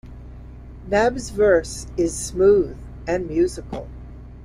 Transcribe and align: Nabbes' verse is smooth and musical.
Nabbes' 0.87 1.29
verse 1.29 1.85
is 1.95 2.17
smooth 2.17 2.75
and 3.07 3.27
musical. 3.27 3.87